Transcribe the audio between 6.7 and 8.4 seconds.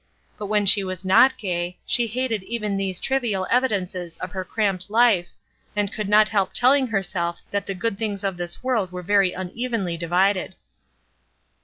herself that the good things of